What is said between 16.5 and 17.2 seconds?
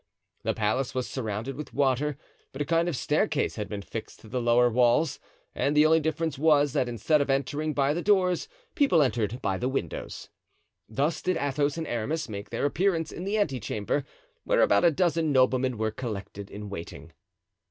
waiting.